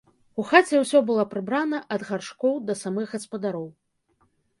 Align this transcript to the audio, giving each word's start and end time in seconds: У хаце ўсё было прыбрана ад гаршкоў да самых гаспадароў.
У 0.43 0.43
хаце 0.51 0.79
ўсё 0.83 1.01
было 1.09 1.25
прыбрана 1.33 1.81
ад 1.95 2.01
гаршкоў 2.07 2.57
да 2.71 2.77
самых 2.81 3.13
гаспадароў. 3.17 3.67